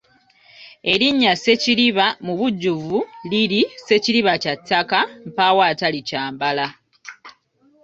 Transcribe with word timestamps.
Erinnya 0.91 1.31
Ssekiriba 1.35 2.05
mubujjuvu 2.25 2.97
liri 3.29 3.61
Ssekiriba 3.71 4.33
kya 4.43 4.53
ttaka 4.59 4.99
mpaawo 5.27 5.61
atalikyambala. 5.71 6.67